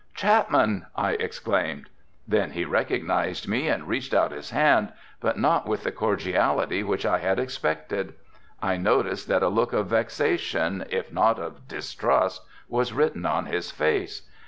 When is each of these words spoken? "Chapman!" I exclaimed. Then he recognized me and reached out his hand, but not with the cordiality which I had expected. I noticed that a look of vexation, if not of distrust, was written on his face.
"Chapman!" 0.15 0.87
I 0.95 1.11
exclaimed. 1.11 1.87
Then 2.27 2.53
he 2.53 2.65
recognized 2.65 3.47
me 3.47 3.67
and 3.67 3.87
reached 3.87 4.15
out 4.15 4.31
his 4.31 4.49
hand, 4.49 4.91
but 5.19 5.37
not 5.37 5.67
with 5.67 5.83
the 5.83 5.91
cordiality 5.91 6.81
which 6.81 7.05
I 7.05 7.19
had 7.19 7.37
expected. 7.37 8.15
I 8.63 8.77
noticed 8.77 9.27
that 9.27 9.43
a 9.43 9.47
look 9.47 9.73
of 9.73 9.85
vexation, 9.89 10.85
if 10.89 11.13
not 11.13 11.37
of 11.37 11.67
distrust, 11.67 12.43
was 12.67 12.93
written 12.93 13.27
on 13.27 13.45
his 13.45 13.69
face. 13.69 14.27